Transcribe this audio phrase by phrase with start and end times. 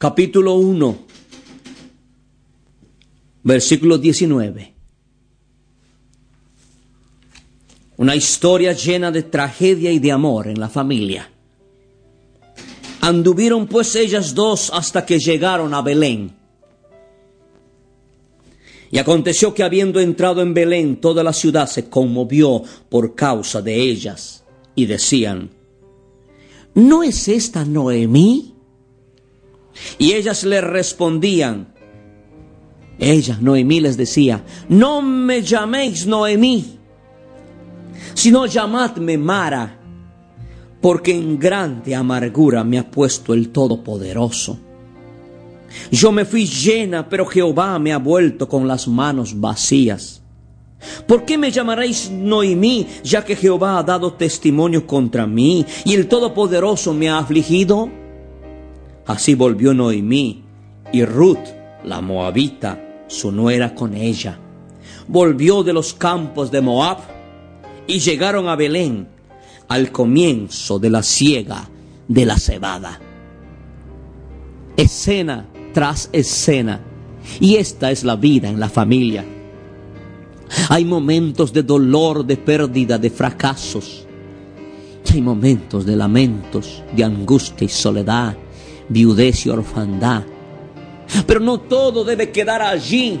[0.00, 0.98] Capítulo 1,
[3.42, 4.74] versículo 19.
[7.98, 11.30] Una historia llena de tragedia y de amor en la familia.
[13.02, 16.32] Anduvieron pues ellas dos hasta que llegaron a Belén.
[18.90, 23.78] Y aconteció que habiendo entrado en Belén, toda la ciudad se conmovió por causa de
[23.78, 24.44] ellas.
[24.74, 25.50] Y decían,
[26.72, 28.49] ¿no es esta Noemí?
[29.98, 31.68] Y ellas le respondían,
[32.98, 36.78] ella, Noemí, les decía, no me llaméis Noemí,
[38.14, 39.78] sino llamadme Mara,
[40.80, 44.58] porque en grande amargura me ha puesto el Todopoderoso.
[45.90, 50.20] Yo me fui llena, pero Jehová me ha vuelto con las manos vacías.
[51.06, 56.08] ¿Por qué me llamaréis Noemí, ya que Jehová ha dado testimonio contra mí y el
[56.08, 57.99] Todopoderoso me ha afligido?
[59.10, 60.40] Así volvió Noemí
[60.92, 61.48] y Ruth,
[61.82, 64.38] la moabita, su nuera con ella.
[65.08, 66.98] Volvió de los campos de Moab
[67.88, 69.08] y llegaron a Belén
[69.66, 71.68] al comienzo de la siega
[72.06, 73.00] de la cebada.
[74.76, 76.80] Escena tras escena.
[77.40, 79.24] Y esta es la vida en la familia.
[80.68, 84.06] Hay momentos de dolor, de pérdida, de fracasos.
[85.04, 88.36] Y hay momentos de lamentos, de angustia y soledad
[88.90, 90.24] viudez y orfandad.
[91.26, 93.20] Pero no todo debe quedar allí.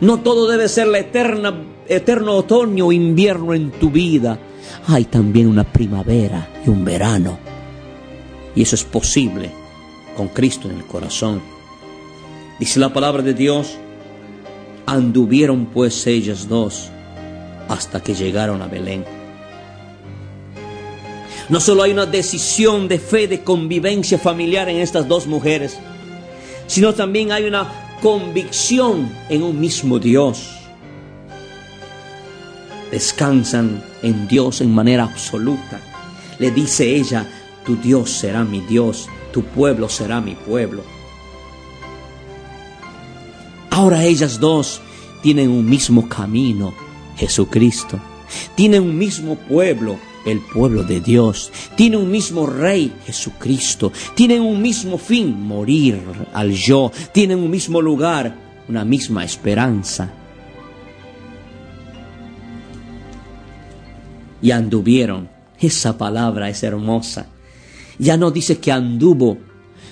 [0.00, 1.54] No todo debe ser la eterna,
[1.86, 4.38] eterno otoño o invierno en tu vida.
[4.88, 7.38] Hay también una primavera y un verano.
[8.56, 9.50] Y eso es posible
[10.16, 11.40] con Cristo en el corazón.
[12.58, 13.76] Dice la palabra de Dios,
[14.86, 16.90] anduvieron pues ellas dos
[17.68, 19.04] hasta que llegaron a Belén.
[21.48, 25.78] No solo hay una decisión de fe, de convivencia familiar en estas dos mujeres,
[26.66, 30.50] sino también hay una convicción en un mismo Dios.
[32.90, 35.80] Descansan en Dios en manera absoluta.
[36.38, 37.26] Le dice ella,
[37.64, 40.82] tu Dios será mi Dios, tu pueblo será mi pueblo.
[43.70, 44.80] Ahora ellas dos
[45.22, 46.74] tienen un mismo camino,
[47.16, 47.98] Jesucristo.
[48.54, 51.52] Tienen un mismo pueblo, el pueblo de Dios.
[51.76, 53.92] Tiene un mismo rey, Jesucristo.
[54.14, 56.00] Tienen un mismo fin, morir
[56.32, 56.90] al yo.
[57.12, 58.36] Tienen un mismo lugar,
[58.68, 60.10] una misma esperanza.
[64.42, 65.28] Y anduvieron.
[65.60, 67.26] Esa palabra es hermosa.
[67.98, 69.38] Ya no dice que anduvo,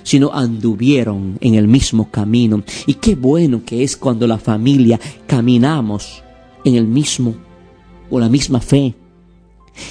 [0.03, 2.63] sino anduvieron en el mismo camino.
[2.87, 6.23] Y qué bueno que es cuando la familia caminamos
[6.65, 7.35] en el mismo
[8.11, 8.95] o la misma fe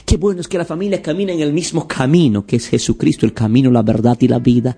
[0.06, 3.34] Qué bueno es que la familia camina en el mismo camino que es Jesucristo, el
[3.34, 4.78] camino, la verdad y la vida.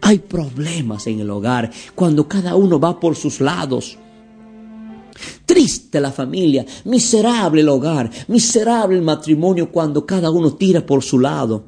[0.00, 3.96] Hay problemas en el hogar cuando cada uno va por sus lados.
[5.46, 11.18] Triste la familia, miserable el hogar, miserable el matrimonio cuando cada uno tira por su
[11.18, 11.64] lado.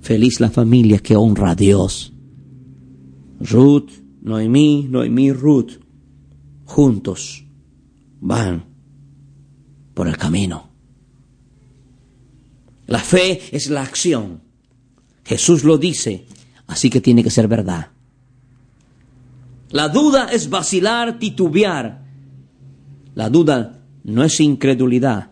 [0.00, 2.12] Feliz la familia que honra a Dios.
[3.40, 3.90] Ruth,
[4.22, 5.80] Noemí, Noemí, Ruth,
[6.64, 7.44] juntos
[8.20, 8.64] van
[9.94, 10.71] por el camino.
[12.86, 14.42] La fe es la acción.
[15.24, 16.26] Jesús lo dice,
[16.66, 17.88] así que tiene que ser verdad.
[19.70, 22.04] La duda es vacilar, titubear.
[23.14, 25.30] La duda no es incredulidad.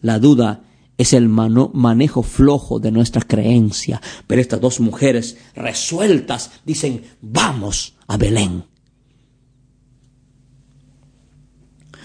[0.00, 0.64] La duda
[0.96, 4.00] es el manejo flojo de nuestra creencia.
[4.26, 8.64] Pero estas dos mujeres resueltas dicen, vamos a Belén.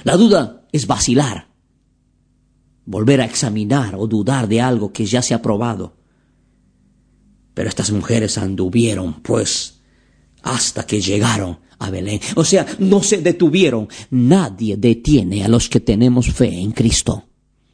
[0.04, 1.53] La duda es vacilar
[2.86, 5.96] volver a examinar o dudar de algo que ya se ha probado.
[7.54, 9.82] Pero estas mujeres anduvieron, pues,
[10.42, 12.20] hasta que llegaron a Belén.
[12.36, 13.88] O sea, no se detuvieron.
[14.10, 17.26] Nadie detiene a los que tenemos fe en Cristo.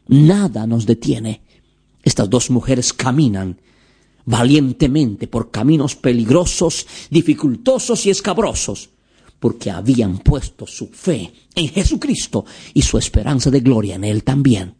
[0.07, 1.44] Nada nos detiene.
[2.03, 3.59] Estas dos mujeres caminan
[4.25, 8.89] valientemente por caminos peligrosos, dificultosos y escabrosos,
[9.39, 14.79] porque habían puesto su fe en Jesucristo y su esperanza de gloria en Él también.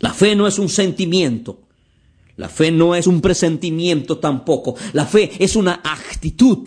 [0.00, 1.68] La fe no es un sentimiento,
[2.36, 6.66] la fe no es un presentimiento tampoco, la fe es una actitud,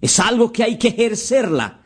[0.00, 1.80] es algo que hay que ejercerla.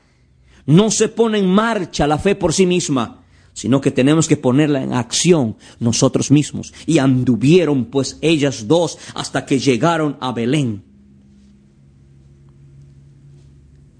[0.64, 4.82] No se pone en marcha la fe por sí misma, sino que tenemos que ponerla
[4.82, 6.72] en acción nosotros mismos.
[6.86, 10.82] Y anduvieron pues ellas dos hasta que llegaron a Belén.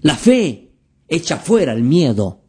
[0.01, 0.73] La fe
[1.07, 2.41] echa fuera el miedo.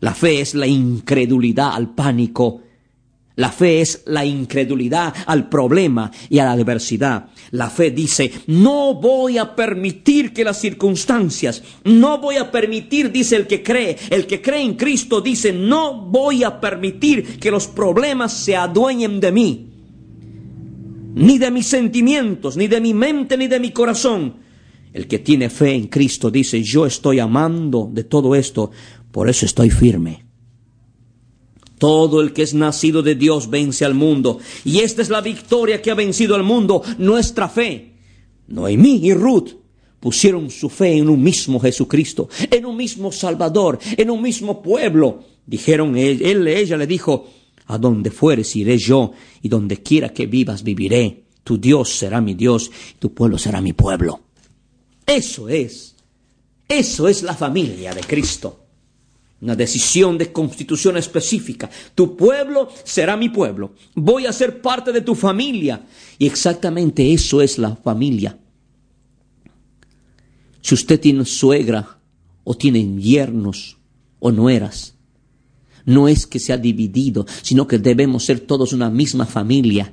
[0.00, 2.62] La fe es la incredulidad al pánico.
[3.36, 7.30] La fe es la incredulidad al problema y a la adversidad.
[7.52, 13.36] La fe dice, no voy a permitir que las circunstancias, no voy a permitir, dice
[13.36, 17.66] el que cree, el que cree en Cristo dice, no voy a permitir que los
[17.66, 19.70] problemas se adueñen de mí,
[21.14, 24.34] ni de mis sentimientos, ni de mi mente, ni de mi corazón.
[24.92, 28.72] El que tiene fe en Cristo dice, yo estoy amando de todo esto,
[29.12, 30.24] por eso estoy firme.
[31.78, 34.38] Todo el que es nacido de Dios vence al mundo.
[34.64, 37.94] Y esta es la victoria que ha vencido al mundo, nuestra fe.
[38.48, 39.52] Noemí y Ruth
[39.98, 45.24] pusieron su fe en un mismo Jesucristo, en un mismo Salvador, en un mismo pueblo.
[45.46, 47.26] Dijeron, él, ella le dijo,
[47.66, 51.24] a donde fueres iré yo, y donde quiera que vivas viviré.
[51.42, 54.20] Tu Dios será mi Dios, tu pueblo será mi pueblo.
[55.06, 55.96] Eso es,
[56.68, 58.69] eso es la familia de Cristo
[59.40, 61.70] una decisión de constitución específica.
[61.94, 63.74] Tu pueblo será mi pueblo.
[63.94, 65.86] Voy a ser parte de tu familia.
[66.18, 68.38] Y exactamente eso es la familia.
[70.60, 71.98] Si usted tiene suegra
[72.44, 73.78] o tiene yernos
[74.18, 74.94] o nueras,
[75.86, 79.92] no es que se dividido, sino que debemos ser todos una misma familia.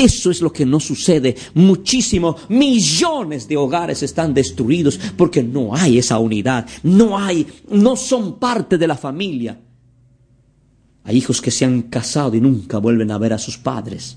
[0.00, 1.36] Eso es lo que no sucede.
[1.52, 6.66] Muchísimo, millones de hogares están destruidos porque no hay esa unidad.
[6.82, 9.60] No hay, no son parte de la familia.
[11.04, 14.16] Hay hijos que se han casado y nunca vuelven a ver a sus padres.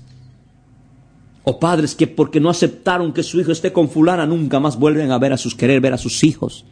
[1.42, 5.10] O padres que porque no aceptaron que su hijo esté con fulana nunca más vuelven
[5.10, 6.64] a ver a sus querer ver a sus hijos.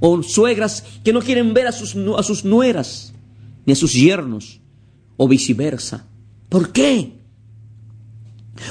[0.00, 3.14] O suegras que no quieren ver a sus, a sus nueras
[3.64, 4.60] ni a sus yernos.
[5.16, 6.06] O viceversa.
[6.50, 7.23] ¿Por qué?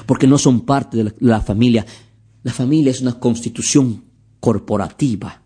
[0.06, 1.86] Porque no son parte de la, familia.
[2.44, 4.04] La familia es una constitución
[4.40, 5.42] corporativa.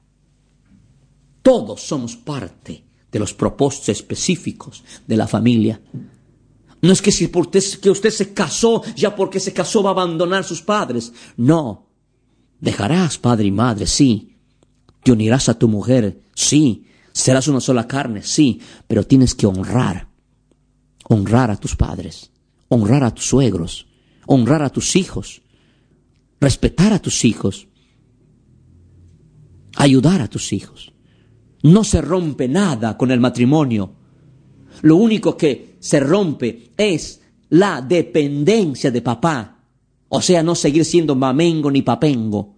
[1.41, 5.81] Todos somos parte de los propósitos específicos de la familia.
[6.81, 9.93] No es que si usted, que usted se casó, ya porque se casó va a
[9.93, 11.11] abandonar sus padres.
[11.37, 11.87] No.
[12.59, 14.37] Dejarás padre y madre, sí.
[15.03, 16.85] Te unirás a tu mujer, sí.
[17.13, 18.59] Serás una sola carne, sí.
[18.87, 20.09] Pero tienes que honrar.
[21.05, 22.31] Honrar a tus padres.
[22.67, 23.87] Honrar a tus suegros
[24.27, 25.41] honrar a tus hijos,
[26.39, 27.67] respetar a tus hijos,
[29.75, 30.93] ayudar a tus hijos.
[31.63, 33.95] No se rompe nada con el matrimonio.
[34.83, 39.63] Lo único que se rompe es la dependencia de papá.
[40.09, 42.55] O sea, no seguir siendo mamengo ni papengo.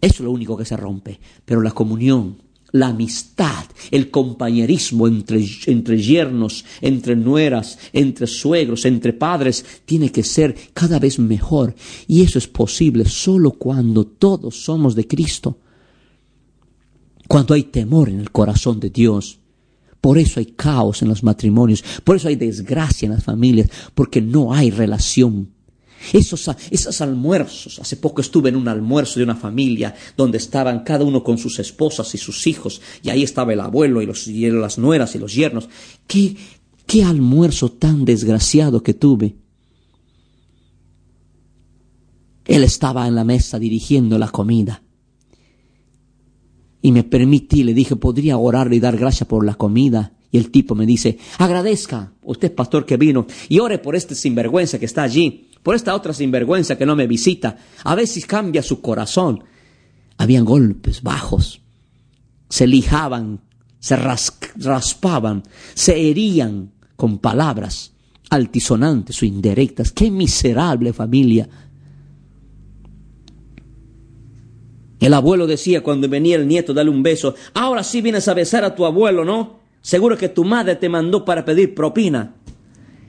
[0.00, 1.20] Eso es lo único que se rompe.
[1.44, 9.12] Pero la comunión la amistad, el compañerismo entre, entre yernos, entre nueras, entre suegros, entre
[9.12, 11.74] padres, tiene que ser cada vez mejor.
[12.06, 15.58] Y eso es posible solo cuando todos somos de Cristo.
[17.28, 19.38] Cuando hay temor en el corazón de Dios.
[20.00, 24.20] Por eso hay caos en los matrimonios, por eso hay desgracia en las familias, porque
[24.20, 25.55] no hay relación
[26.12, 31.04] esos, esos almuerzos, hace poco estuve en un almuerzo de una familia donde estaban cada
[31.04, 34.50] uno con sus esposas y sus hijos, y ahí estaba el abuelo y, los, y
[34.50, 35.68] las nueras y los yernos.
[36.06, 36.36] ¿Qué,
[36.86, 39.36] qué almuerzo tan desgraciado que tuve.
[42.44, 44.82] Él estaba en la mesa dirigiendo la comida.
[46.80, 50.12] Y me permití, le dije, podría orarle y dar gracias por la comida.
[50.30, 54.78] Y el tipo me dice, agradezca, usted pastor que vino, y ore por este sinvergüenza
[54.78, 57.56] que está allí por esta otra sinvergüenza que no me visita.
[57.82, 59.42] A veces cambia su corazón.
[60.16, 61.60] Habían golpes bajos.
[62.48, 63.40] Se lijaban,
[63.80, 65.42] se raspaban,
[65.74, 67.94] se herían con palabras
[68.30, 69.90] altisonantes o indirectas.
[69.90, 71.48] ¡Qué miserable familia!
[75.00, 78.62] El abuelo decía cuando venía el nieto, dale un beso, ahora sí vienes a besar
[78.62, 79.58] a tu abuelo, ¿no?
[79.82, 82.36] Seguro que tu madre te mandó para pedir propina.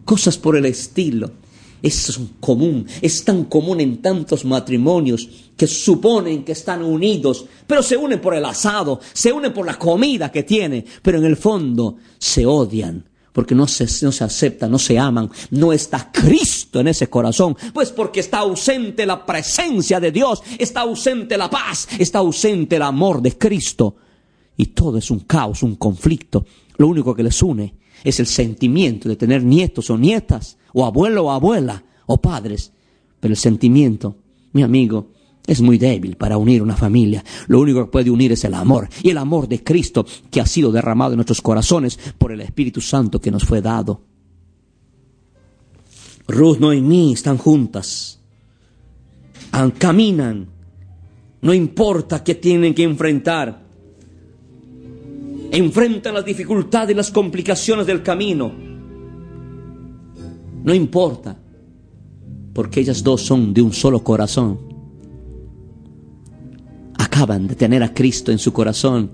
[0.06, 1.34] Cosas por el estilo.
[1.82, 7.98] Es común, es tan común en tantos matrimonios que suponen que están unidos, pero se
[7.98, 11.98] unen por el asado, se unen por la comida que tienen, pero en el fondo
[12.18, 13.06] se odian
[13.38, 17.56] porque no se, no se aceptan, no se aman, no está Cristo en ese corazón,
[17.72, 22.82] pues porque está ausente la presencia de Dios, está ausente la paz, está ausente el
[22.82, 23.96] amor de Cristo.
[24.58, 26.48] Y todo es un caos, un conflicto.
[26.78, 31.26] Lo único que les une es el sentimiento de tener nietos o nietas, o abuelo
[31.26, 32.72] o abuela, o padres.
[33.20, 34.16] Pero el sentimiento,
[34.54, 35.12] mi amigo,
[35.48, 37.24] es muy débil para unir una familia.
[37.48, 38.90] Lo único que puede unir es el amor.
[39.02, 42.82] Y el amor de Cristo que ha sido derramado en nuestros corazones por el Espíritu
[42.82, 44.02] Santo que nos fue dado.
[46.28, 48.20] Ruth, Noemí están juntas.
[49.78, 50.50] Caminan.
[51.42, 53.67] No importa qué tienen que enfrentar.
[55.52, 58.52] Enfrentan las dificultades y las complicaciones del camino.
[60.64, 61.38] No importa.
[62.54, 64.68] Porque ellas dos son de un solo corazón
[67.18, 69.10] acaban de tener a Cristo en su corazón,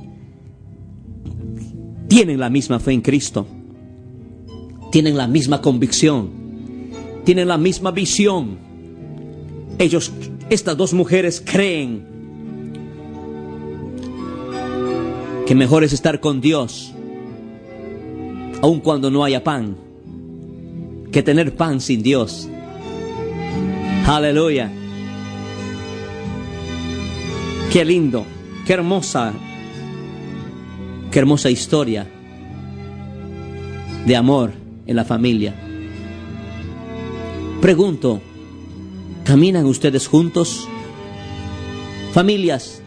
[2.09, 3.47] tienen la misma fe en Cristo,
[4.91, 6.29] tienen la misma convicción,
[7.23, 8.57] tienen la misma visión.
[9.79, 10.11] Ellos,
[10.49, 12.05] estas dos mujeres creen
[15.45, 16.93] que mejor es estar con Dios,
[18.61, 19.75] aun cuando no haya pan,
[21.11, 22.47] que tener pan sin Dios.
[24.05, 24.71] Aleluya.
[27.71, 28.25] Qué lindo,
[28.65, 29.33] qué hermosa,
[31.11, 32.07] qué hermosa historia
[34.05, 34.53] de amor
[34.85, 35.55] en la familia.
[37.61, 38.21] Pregunto,
[39.23, 40.67] ¿caminan ustedes juntos?
[42.11, 42.82] Familias,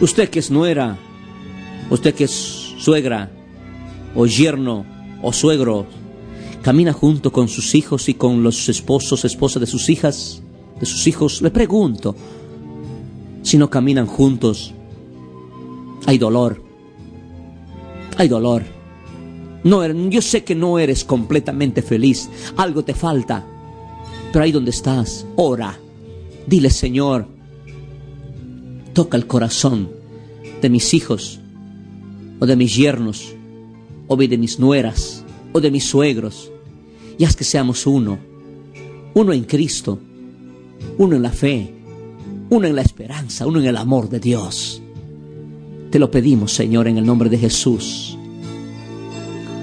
[0.00, 0.98] usted que es nuera,
[1.90, 3.30] usted que es suegra
[4.14, 4.84] o yerno
[5.22, 5.86] o suegro,
[6.62, 10.42] camina junto con sus hijos y con los esposos, esposas de sus hijas,
[10.78, 11.42] de sus hijos.
[11.42, 12.16] Le pregunto,
[13.42, 14.74] si no caminan juntos,
[16.06, 16.62] hay dolor.
[18.16, 18.62] Hay dolor.
[19.62, 22.28] No, yo sé que no eres completamente feliz.
[22.56, 23.44] Algo te falta.
[24.32, 25.78] Pero ahí donde estás, ora.
[26.46, 27.28] Dile, Señor,
[28.92, 29.90] toca el corazón
[30.60, 31.40] de mis hijos,
[32.38, 33.34] o de mis yernos,
[34.06, 36.50] o de mis nueras, o de mis suegros.
[37.18, 38.18] Y haz que seamos uno.
[39.14, 39.98] Uno en Cristo.
[40.98, 41.80] Uno en la fe
[42.50, 44.82] uno en la esperanza, uno en el amor de Dios.
[45.90, 48.18] Te lo pedimos, Señor, en el nombre de Jesús.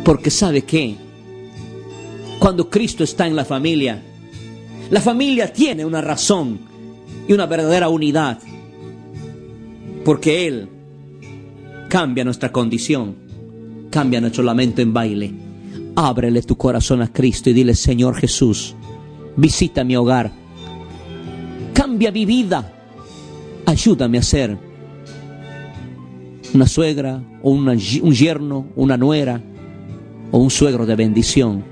[0.04, 0.96] Porque sabe que
[2.40, 4.02] cuando Cristo está en la familia,
[4.90, 6.60] la familia tiene una razón
[7.28, 8.40] y una verdadera unidad.
[10.08, 10.70] Porque Él
[11.90, 13.18] cambia nuestra condición,
[13.90, 15.34] cambia nuestro lamento en baile.
[15.98, 18.74] Ábrele tu corazón a Cristo y dile, Señor Jesús,
[19.36, 20.32] visita mi hogar,
[21.74, 22.74] cambia mi vida
[23.66, 24.58] ayúdame a ser
[26.54, 29.42] una suegra o un yerno, una nuera
[30.32, 31.66] o un suegro de bendición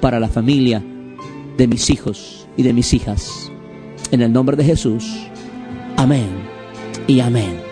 [0.00, 0.82] para la familia
[1.58, 3.52] de mis hijos y de mis hijas.
[4.12, 5.26] En el nombre de Jesús.
[5.98, 6.30] Amén
[7.06, 7.71] y amén.